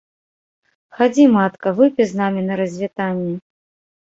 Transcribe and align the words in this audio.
Хадзі, 0.99 1.27
матка, 1.35 1.69
выпі 1.81 2.03
з 2.13 2.23
намі 2.23 2.41
на 2.49 2.53
развітанне. 2.63 3.35